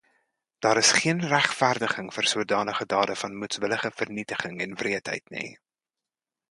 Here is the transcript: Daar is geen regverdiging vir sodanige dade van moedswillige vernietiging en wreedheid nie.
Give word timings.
Daar 0.61 0.77
is 0.83 0.93
geen 1.01 1.19
regverdiging 1.33 2.09
vir 2.15 2.29
sodanige 2.31 2.89
dade 2.95 3.19
van 3.25 3.39
moedswillige 3.43 3.93
vernietiging 4.01 4.61
en 4.69 4.75
wreedheid 4.83 5.29
nie. 5.37 5.49